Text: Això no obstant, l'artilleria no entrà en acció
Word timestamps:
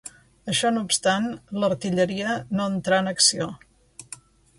Això 0.51 0.69
no 0.77 0.81
obstant, 0.85 1.27
l'artilleria 1.63 2.31
no 2.61 2.65
entrà 2.73 3.03
en 3.05 3.11
acció 3.13 3.47